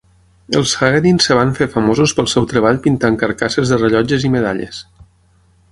Els 0.59 0.71
Huguenin 0.77 1.19
es 1.23 1.27
van 1.39 1.51
fer 1.59 1.67
famosos 1.75 2.15
pel 2.21 2.31
seu 2.33 2.49
treball 2.53 2.81
pintant 2.87 3.19
carcasses 3.25 3.75
de 3.75 3.81
rellotges 3.83 4.27
i 4.31 4.37
medalles. 4.39 4.81